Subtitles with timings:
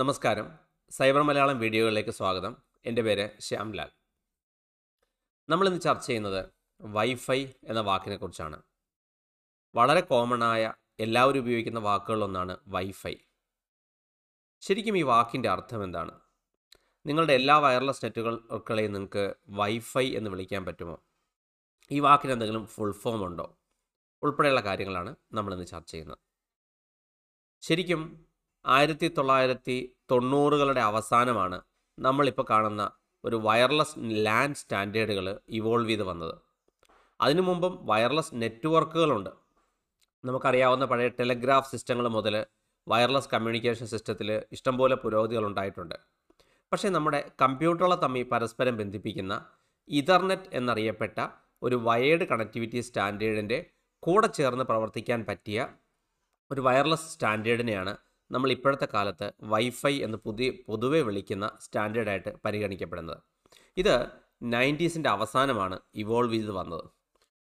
[0.00, 0.46] നമസ്കാരം.
[0.96, 2.52] സൈബർ മലയാളം വീഡിയോകളിലേക്ക് സ്വാഗതം.
[2.88, 3.90] എന്റെ പേര് ശ്യാംലാൽ.
[5.48, 6.42] നമ്മളിന്ന് ചർച്ച ചെയ്യുന്നത്
[6.80, 7.38] വൈഫൈ
[7.70, 8.58] എന്ന വാക്കിനെക്കുറിച്ചാണ്
[9.74, 10.72] വളരെ കോമൺ ആയ
[11.06, 13.14] എല്ലാവരും ഉപയോഗിക്കുന്ന വാക്കുകളിലൊന്നാണ് വൈഫൈ.
[14.62, 16.14] ശരിക്കും ഈ വാക്കിന്റെ അർത്ഥം എന്താണ്?
[17.06, 19.26] നിങ്ങളുടെ എല്ലാ വയർലെസ് നെറ്റുകളെയും നിങ്ങൾക്ക്
[19.60, 20.96] വൈഫൈ എന്ന് വിളിക്കാൻ പറ്റുമോ?
[21.90, 23.48] ഈ വാക്കിന് എന്തെങ്കിലും ഫുൾ ഫോം ഉണ്ടോ?
[24.22, 26.22] ഉൾപ്പെടെയുള്ള കാര്യങ്ങളാണ് നമ്മളിന്ന് ചർച്ച ചെയ്യുന്നത്.
[27.62, 28.27] ശരിക്കും
[28.68, 29.76] ആയിരത്തി തൊള്ളായിരത്തി
[30.10, 31.58] തൊണ്ണൂറുകളുടെ അവസാനമാണ്
[31.98, 32.82] നമ്മളിപ്പോൾ കാണുന്ന
[33.24, 35.26] ഒരു വയർലെസ് ലാൻഡ് സ്റ്റാൻഡേർഡുകൾ
[35.58, 36.34] ഇവോൾവ് ചെയ്ത് വന്നത്.
[37.20, 39.30] അതിനു മുമ്പും വയർലെസ് നെറ്റ്വർക്കുകളുണ്ട്.
[40.24, 42.34] നമുക്കറിയാവുന്ന പഴയ ടെലഗ്രാഫ് സിസ്റ്റങ്ങൾ മുതൽ
[42.86, 45.96] വയർലെസ് കമ്മ്യൂണിക്കേഷൻ സിസ്റ്റത്തിൽ ഇഷ്ടംപോലെ പുരോഗതികൾ ഉണ്ടായിട്ടുണ്ട്.
[46.72, 49.34] പക്ഷേ നമ്മുടെ കമ്പ്യൂട്ടറുകളെ തമ്മിൽ പരസ്പരം ബന്ധിപ്പിക്കുന്ന
[49.88, 51.18] ഇതർനെറ്റ് എന്നറിയപ്പെട്ട
[51.62, 53.58] ഒരു വയേർഡ് കണക്ടിവിറ്റി സ്റ്റാൻഡേർഡിന്റെ
[54.02, 55.60] കൂടെ ചേർന്ന് പ്രവർത്തിക്കാൻ പറ്റിയ
[56.50, 57.94] ഒരു വയർലെസ് സ്റ്റാൻഡേർഡിനെയാണ്
[58.30, 63.20] നമ്മൾ ഇപ്പോഴത്തെ കാലത്ത് വൈഫൈ എന്ന് പുതിയ പൊതുവെ വിളിക്കുന്ന സ്റ്റാൻഡേർഡായിട്ട് പരിഗണിക്കപ്പെടുന്നത്.
[63.76, 63.94] ഇത്
[64.42, 66.84] നയന്റീസിന്റെ അവസാനമാണ് ഇവോൾവ് ചെയ്ത് വന്നത്.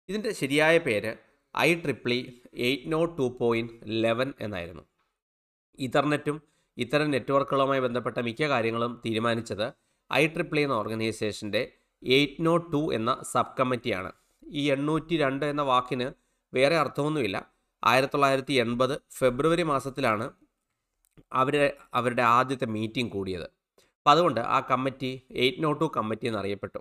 [0.10, 1.12] ഇതിന്റെ ശരിയായ പേര്
[1.58, 2.20] I triple E
[2.54, 4.84] eight nought two point eleven എന്നായിരുന്നു.
[5.80, 6.38] ഇന്റർനെറ്റും
[6.78, 9.74] ഇത്തരം നെറ്റ്വർക്കുകളുമായി ബന്ധപ്പെട്ട മിക്ക കാര്യങ്ങളും തീരുമാനിച്ചത്
[10.14, 11.62] ഐ ട്രിപ്ലി എന്ന ഓർഗനൈസേഷന്റെ
[12.04, 14.12] എയ്റ്റ് നോട്ട് ടു എന്ന സബ് കമ്മിറ്റിയാണ്
[14.44, 16.08] ഈ എണ്ണൂറ്റി രണ്ട് എന്ന വാക്കിന്
[16.54, 17.38] വേറെ അർത്ഥമൊന്നുമില്ല.
[17.84, 20.26] ആയിരത്തി തൊള്ളായിരത്തി എൺപത് ഫെബ്രുവരി മാസത്തിലാണ്
[21.42, 21.56] അവർ
[21.94, 23.48] അവരുടെ ആദ്യത്തെ മീറ്റിംഗ് കൂടിയത്.
[24.00, 25.12] അപ്പോൾ അതുകൊണ്ട് ആ committee
[25.44, 26.80] eight nought two committee എന്നറിയപ്പെട്ടു.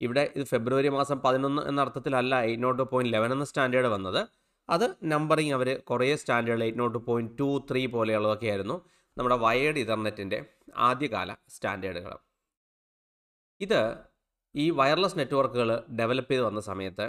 [0.00, 4.20] ഇവിടെ ഇത് ഫെബ്രുവരി മാസം പതിനൊന്ന് എന്ന അർത്ഥത്തിലല്ല eight nought two point eleven എന്ന സ്റ്റാൻഡേർഡ് വന്നത്.
[4.68, 8.76] അത് നമ്പറിങ് അവർ കുറേ standard eight nought point two three പോലെയുള്ളതൊക്കെ ആയിരുന്നു
[9.18, 10.38] നമ്മുടെ വയേർഡ് ഇന്റർനെറ്റിന്റെ
[10.88, 12.12] ആദ്യകാല സ്റ്റാൻഡേർഡുകൾ.
[13.60, 13.80] ഇത്
[14.54, 17.06] ഈ വയർലെസ് നെറ്റ്വർക്കുകൾ ഡെവലപ്പ് ചെയ്ത് വന്ന സമയത്ത്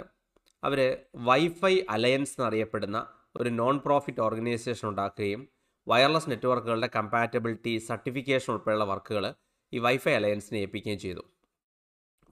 [0.64, 0.80] അവർ
[1.28, 2.98] വൈഫൈ അലയൻസ് എന്നറിയപ്പെടുന്ന
[3.36, 5.42] ഒരു നോൺ പ്രോഫിറ്റ് ഓർഗനൈസേഷൻ ഉണ്ടാക്കുകയും
[5.86, 9.24] വയർലെസ് നെറ്റ്വർക്കുകളുടെ കമ്പാറ്റബിലിറ്റി സർട്ടിഫിക്കേഷൻ ഉൾപ്പെടെയുള്ള വർക്കുകൾ
[9.72, 11.22] ഈ വൈഫൈ അലയൻസിനെ ഏൽപ്പിക്കുകയും ചെയ്തു.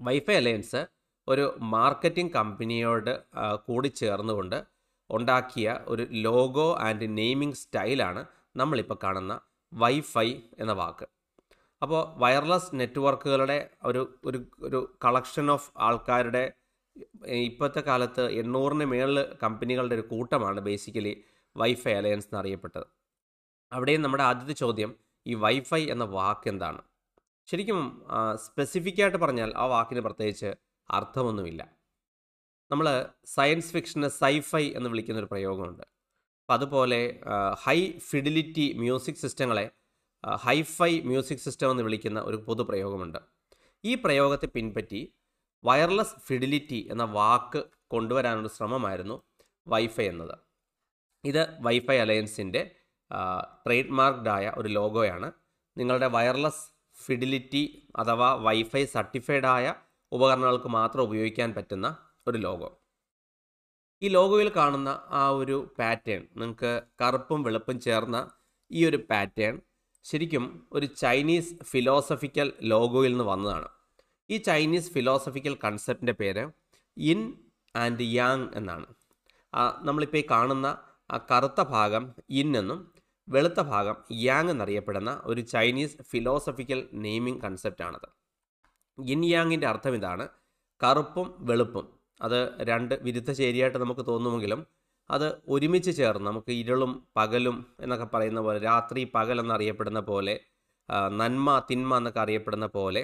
[0.00, 0.80] വൈഫൈ അലയൻസ്
[1.28, 3.12] ഒരു മാർക്കറ്റിംഗ് കമ്പനിയോട്
[3.68, 4.58] കൂടി ചേർന്നുകൊണ്ട്
[5.10, 8.22] ഉണ്ടാക്കിയ ഒരു ലോഗോ ആൻഡ് നെയിമിംഗ് സ്റ്റൈലാണ്
[8.56, 9.34] നമ്മളിപ്പോൾ കാണുന്ന
[9.72, 10.28] വൈഫൈ
[10.62, 11.06] എന്ന വാക്ക്.
[11.82, 16.44] അപ്പോൾ വയർലെസ് നെറ്റ്വർക്കുകളുടെ ഒരു ഒരു ഒരു കളക്ഷൻ ഓഫ് ആൾക്കാരുടെ
[17.46, 21.12] ഇപ്പോഴത്തെ കാലത്ത് എണ്ണൂറിന് മേളിൽ കമ്പനികളുടെ ഒരു കൂട്ടമാണ് ബേസിക്കലി
[21.56, 22.86] വൈഫൈ അലയൻസ് എന്നറിയപ്പെട്ടത്
[23.72, 26.80] അവിടെയും നമ്മുടെ ആദ്യത്തെ ചോദ്യം ഈ വൈഫൈ എന്ന വാക്ക് എന്താണ്?
[27.46, 30.54] ശരിക്കും സ്പെസിഫിക് ആയിട്ട് പറഞ്ഞാൽ ആ വാക്കിന് പ്രത്യേകിച്ച്
[30.90, 31.68] അർത്ഥമൊന്നുമില്ല.
[32.70, 35.82] നമ്മൾ സയൻസ് ഫിക്ഷന് സൈഫൈ എന്ന് വിളിക്കുന്ന ഒരു പ്രയോഗമുണ്ട്.
[36.40, 37.20] അപ്പം അതുപോലെ
[37.64, 39.70] ഹൈ ഫിഡിലിറ്റി മ്യൂസിക് സിസ്റ്റങ്ങളെ
[40.24, 43.18] ഹൈഫൈ മ്യൂസിക് സിസ്റ്റം എന്ന് വിളിക്കുന്ന ഒരു പൊതുപ്രയോഗമുണ്ട്.
[43.84, 45.14] ഈ പ്രയോഗത്തെ പിൻപറ്റി
[45.64, 49.22] വയർലെസ് ഫിഡിലിറ്റി എന്ന വാക്ക് കൊണ്ടുവരാനുള്ള ശ്രമമായിരുന്നു
[49.68, 50.38] വൈഫൈ എന്നത്.
[51.24, 52.62] ഇത് വൈഫൈ അലയൻസിന്റെ
[53.64, 55.28] ട്രേഡ് മാർക്ക്ഡായ ഒരു ലോഗോയാണ്.
[55.76, 56.64] നിങ്ങളുടെ വയർലെസ്
[57.04, 57.64] ഫിഡിലിറ്റി
[57.96, 59.74] അഥവാ വൈഫൈ സർട്ടിഫൈഡ് ആയ
[60.12, 62.68] ഉപകരണങ്ങൾക്ക് മാത്രം ഉപയോഗിക്കാൻ പറ്റുന്ന ഒരു ലോഗോ.
[64.02, 68.18] ഈ ലോഗോയിൽ കാണുന്ന ആ ഒരു പാറ്റേൺ നിങ്ങൾക്ക് കറുപ്പും വെളുപ്പും ചേർന്ന
[68.70, 69.60] ഈ ഒരു പാറ്റേൺ
[70.04, 73.68] ശരിക്കും ഒരു ചൈനീസ് ഫിലോസഫിക്കൽ ലോഗോയിൽ നിന്ന് വന്നതാണ്.
[74.30, 76.44] ഈ ചൈനീസ് ഫിലോസഫിക്കൽ കൺസെപ്റ്റിന്റെ പേര്
[76.96, 77.20] ഇൻ
[77.76, 78.86] ആൻഡ് യാങ് എന്നാണ്.
[79.82, 80.66] നമ്മളിപ്പോൾ ഈ കാണുന്ന
[81.10, 82.04] ആ കറുത്ത ഭാഗം
[82.40, 82.80] ഇൻ എന്നും
[83.30, 83.96] വെളുത്ത ഭാഗം
[84.26, 88.08] യാങ് എന്നറിയപ്പെടുന്ന ഒരു ചൈനീസ് ഫിലോസഫിക്കൽ നെയിമിംഗ് കൺസെപ്റ്റാണത്
[88.98, 90.24] ഇൻ യാങ്ങിന്റെ അർത്ഥം ഇതാണ്
[90.80, 91.86] കറുപ്പും വെളുപ്പും.
[92.20, 94.60] അത് രണ്ട് വിരുദ്ധ ചേരിയായിട്ട് നമുക്ക് തോന്നുമെങ്കിലും
[95.10, 100.34] അത് ഒരുമിച്ച് ചേർന്ന് നമുക്ക് ഇരുളും പകലും എന്നൊക്കെ പറയുന്ന പോലെ രാത്രി പകൽ എന്നറിയപ്പെടുന്ന പോലെ
[101.20, 103.02] നന്മ തിന്മ എന്നൊക്കെ അറിയപ്പെടുന്ന പോലെ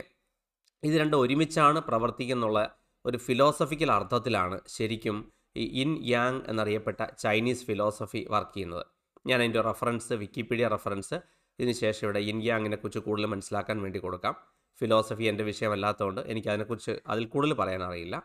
[0.82, 2.60] ഇത് രണ്ടും ഒരുമിച്ചാണ് പ്രവർത്തിക്കുന്നുള്ള
[3.04, 5.16] ഒരു ഫിലോസഫിക്കൽ അർത്ഥത്തിലാണ് ശരിക്കും
[5.56, 8.86] ഈ ഇൻ യാങ് എന്നറിയപ്പെട്ട ചൈനീസ് ഫിലോസഫി വർക്ക് ചെയ്യുന്നത്.
[9.28, 11.16] ഞാൻ അതിന്റെ റെഫറൻസ് വിക്കിപീഡിയ റെഫറൻസ്
[11.58, 14.34] ഇതിന് ശേഷം ഇവിടെ ഇൻ യാങ്ങിനെ കുറിച്ച് കൂടുതൽ മനസ്സിലാക്കാൻ വേണ്ടി കൊടുക്കാം.
[14.80, 18.16] ഫിലോസഫി എന്റെ വിഷയമല്ലാത്തതുകൊണ്ട് എനിക്ക് അതിനെക്കുറിച്ച് അതിൽ കൂടുതൽ പറയാൻ അറിയില്ല.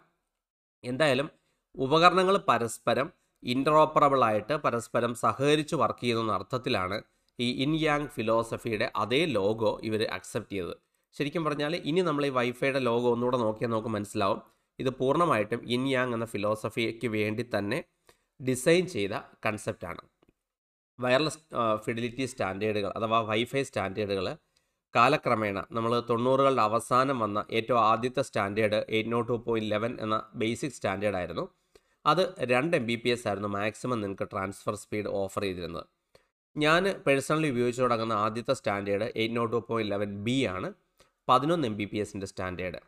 [0.83, 1.27] എന്തായാലും
[1.75, 3.07] ഉപകരണങ്ങൾ പരസ്പരം
[3.43, 6.97] ഇന്ററോപ്പറബിൾ ആയിട്ട് പരസ്പരം സഹകരിച്ച് വർക്ക് ചെയ്യുന്ന അർത്ഥത്തിലാണ്
[7.39, 10.75] ഈ ഇൻയാങ് ഫിലോസഫിയുടെ അതേ ലോഗോ ഇവർ അക്സെപ്റ്റ് ചെയ്തത്.
[11.15, 14.41] ശരിക്കും പറഞ്ഞാൽ ഇനി നമ്മൾ ഈ വൈഫൈയുടെ ലോഗോ ഒന്നുകൂടെ നോക്കിയാൽ നമുക്ക് മനസ്സിലാവും.
[14.79, 17.79] ഇത് പൂർണമായിട്ടും ഇൻയാങ് എന്ന ഫിലോസഫിക്ക് വേണ്ടി തന്നെ
[18.39, 19.13] ഡിസൈൻ ചെയ്ത
[19.45, 20.01] കൺസെപ്റ്റാണ്
[21.03, 21.39] വയർലെസ്
[21.85, 24.27] ഫിഡിലിറ്റി സ്റ്റാൻഡേർഡുകൾ അഥവാ വൈഫൈ സ്റ്റാൻഡേർഡുകൾ
[24.93, 30.75] കാലക്രമേണ നമ്മൾ തൊണ്ണൂറുകളുടെ അവസാനം വന്ന ഏറ്റവും ആദ്യത്തെ standard eight nought two point eleven എന്ന ബേസിക്
[30.77, 31.45] സ്റ്റാൻഡേർഡ് ആയിരുന്നു
[32.11, 35.85] അത് രണ്ട് എം ബി പി എസ് ആയിരുന്നു മാക്സിമം നിങ്ങൾക്ക് ട്രാൻസ്ഫർ സ്പീഡ് ഓഫർ ചെയ്തിരുന്നത്.
[36.55, 40.69] ഞാൻ പേഴ്സണലി ഉപയോഗിച്ച് തുടങ്ങുന്ന ആദ്യത്തെ standard eight nought two point eleven B ആണ്
[41.27, 42.79] പതിനൊന്ന് എം ബി പി എസിന്റെ സ്റ്റാൻഡേർഡ്.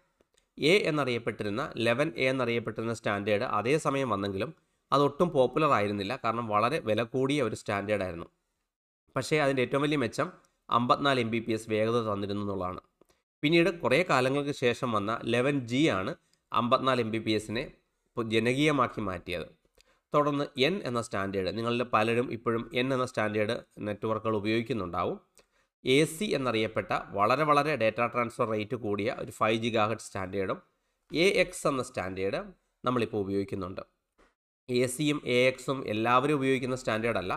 [0.57, 4.51] എ എന്നറിയപ്പെട്ടിരുന്ന ലെവൻ എ എന്നറിയപ്പെട്ടിരുന്ന സ്റ്റാൻഡേർഡ് അതേസമയം വന്നെങ്കിലും
[4.94, 6.19] അതൊട്ടും പോപ്പുലർ ആയിരുന്നില്ല.
[6.24, 8.25] കാരണം വളരെ വില കൂടിയ ഒരു സ്റ്റാൻഡേർഡ് ആയിരുന്നു.
[9.16, 10.31] പക്ഷേ അതിന്റെ ഏറ്റവും വലിയ മെച്ചം
[10.69, 12.81] അമ്പത്തിനാല് എം ബി പി എസ് വേഗത തന്നിരുന്നു എന്നുള്ളതാണ്.
[13.42, 16.16] പിന്നീട് കുറേ കാലങ്ങൾക്ക് ശേഷം വന്ന ലെവൻ ജി ആണ്
[16.54, 17.72] അമ്പത്തിനാല് എം ബി പി എസിനെ
[18.25, 19.48] ജനകീയമാക്കി മാറ്റിയത്.
[20.13, 25.19] തുടർന്ന് എൻ എന്ന സ്റ്റാൻഡേർഡ് നിങ്ങളിൽ പലരും ഇപ്പോഴും എൻ എന്ന സ്റ്റാൻഡേർഡ് നെറ്റ്വർക്കുകൾ ഉപയോഗിക്കുന്നുണ്ടാവും.
[25.86, 30.62] എ സി എന്നറിയപ്പെട്ട വളരെ വളരെ ഡാറ്റാ ട്രാൻസ്ഫർ റേറ്റ് കൂടിയ ഒരു ഫൈവ് ജി ഗാഹറ്റ് സ്റ്റാൻഡേർഡും
[31.13, 32.44] എ എക്സ് എന്ന സ്റ്റാൻഡേർഡ്
[32.86, 33.93] നമ്മളിപ്പോൾ ഉപയോഗിക്കുന്നുണ്ട്.
[34.69, 37.33] എ സിയും എ എക്സും എല്ലാവരും ഉപയോഗിക്കുന്ന സ്റ്റാൻഡേർഡ് അല്ല.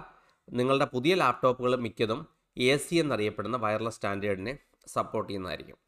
[0.48, 2.20] നിങ്ങളുടെ പുതിയ ലാപ്ടോപ്പുകൾ മിക്കതും
[2.56, 4.52] എ സി എന്നറിയപ്പെടുന്ന വയർലെസ് സ്റ്റാൻഡേർഡിനെ
[4.94, 5.78] സപ്പോർട്ട് ചെയ്യുന്നതായിരിക്കും.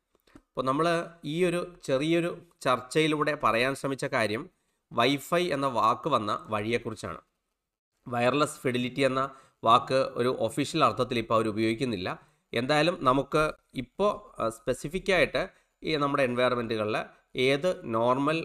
[0.49, 0.87] അപ്പോൾ നമ്മൾ
[1.25, 2.31] ഈ ഒരു ചെറിയൊരു
[2.63, 4.43] ചർച്ചയിലൂടെ പറയാൻ ശ്രമിച്ച കാര്യം
[4.93, 7.21] വൈഫൈ എന്ന വാക്ക് വന്ന വഴിയെക്കുറിച്ചാണ്.
[8.07, 9.23] വയർലെസ് ഫെഡിലിറ്റി എന്ന
[9.65, 12.09] വാക്ക് ഒരു ഒഫീഷ്യൽ അർത്ഥത്തിൽ ഇപ്പോൾ അവർ ഉപയോഗിക്കുന്നില്ല.
[12.53, 13.45] എന്തായാലും നമുക്ക്
[13.83, 14.11] ഇപ്പോൾ
[14.59, 15.43] സ്പെസിഫിക്കായിട്ട്
[15.83, 16.97] ഈ നമ്മുടെ എൻവയറമെന്റുകളിൽ
[17.47, 18.39] ഏത് നോർമൽ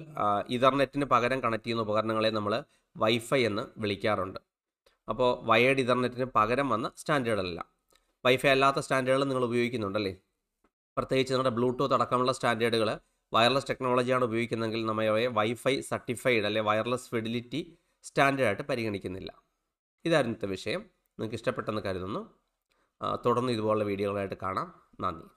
[0.56, 2.54] ഇതർനെറ്റിന് പകരം കണക്ട് ചെയ്യുന്ന ഉപകരണങ്ങളെ നമ്മൾ
[2.98, 4.40] വൈഫൈ എന്ന് വിളിക്കാറുണ്ട്.
[5.10, 7.60] അപ്പോൾ വയേർഡ് ഇതർനെറ്റിന് പകരം വന്ന സ്റ്റാൻഡേർഡല്ല.
[8.26, 10.14] വൈഫൈ അല്ലാത്ത സ്റ്റാൻഡേർഡുകൾ നിങ്ങൾ ഉപയോഗിക്കുന്നുണ്ടല്ലേ?
[10.98, 12.90] പ്രത്യേകിച്ച് നമ്മുടെ ബ്ലൂടൂത്ത് അടക്കമുള്ള സ്റ്റാൻഡേർഡുകൾ
[13.34, 17.62] വയർലെസ് ടെക്നോളജിയാണ് ഉപയോഗിക്കുന്നതെങ്കിൽ നമ്മൾ അവയെ വൈഫൈ സർട്ടിഫൈഡ് അല്ലെ വയർലെസ് ഫെഡിലിറ്റി
[18.04, 19.32] സ്റ്റാൻഡേർഡായിട്ട് പരിഗണിക്കുന്നില്ല.
[20.06, 20.82] ഇതായിരുന്നു വിഷയം.
[21.20, 22.22] നിങ്ങൾക്ക് ഇഷ്ടപ്പെട്ടെന്ന് കരുതുന്നു.
[23.26, 24.68] തുടർന്ന് ഇതുപോലുള്ള വീഡിയോകളായിട്ട് കാണാം.
[25.04, 25.28] നന്ദി.